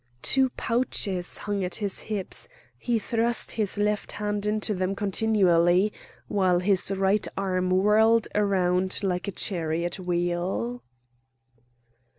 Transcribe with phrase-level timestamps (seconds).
[0.23, 5.93] Two pouches hung at his hips; he thrust his left hand into them continually,
[6.27, 10.81] while his right arm whirled round like a chariot wheel.